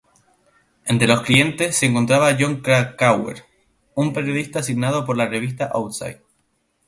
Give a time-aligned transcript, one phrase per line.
[0.85, 3.45] Entre los clientes se encontraba Jon Krakauer,
[3.93, 6.23] un periodista asignado por la revista "Outside".